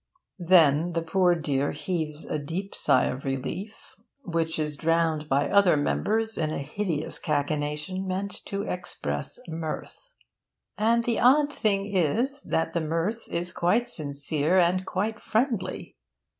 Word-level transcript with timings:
Then 0.39 0.93
the 0.93 1.03
poor 1.03 1.35
dear 1.35 1.73
heaves 1.73 2.25
a 2.27 2.39
deep 2.39 2.73
sigh 2.73 3.05
of 3.05 3.23
relief, 3.23 3.95
which 4.23 4.57
is 4.57 4.75
drowned 4.75 5.29
by 5.29 5.47
other 5.47 5.77
members 5.77 6.39
in 6.39 6.51
a 6.51 6.57
hideous 6.57 7.19
cachinnation 7.19 8.07
meant 8.07 8.43
to 8.45 8.63
express 8.63 9.37
mirth. 9.47 10.15
And 10.75 11.03
the 11.03 11.19
odd 11.19 11.53
thing 11.53 11.85
is 11.85 12.41
that 12.45 12.73
the 12.73 12.81
mirth 12.81 13.29
is 13.31 13.53
quite 13.53 13.89
sincere 13.91 14.57
and 14.57 14.87
quite 14.87 15.19
friendly. 15.19 15.95